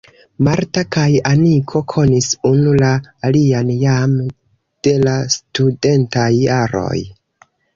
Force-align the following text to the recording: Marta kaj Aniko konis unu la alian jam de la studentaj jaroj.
Marta 0.45 0.81
kaj 0.95 1.03
Aniko 1.31 1.81
konis 1.93 2.29
unu 2.53 2.73
la 2.83 2.89
alian 3.29 3.69
jam 3.83 4.17
de 4.89 4.95
la 5.05 5.15
studentaj 5.37 6.29
jaroj. 6.39 6.99